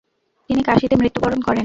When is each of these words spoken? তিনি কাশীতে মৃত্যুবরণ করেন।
তিনি 0.49 0.61
কাশীতে 0.63 0.95
মৃত্যুবরণ 0.95 1.39
করেন। 1.41 1.59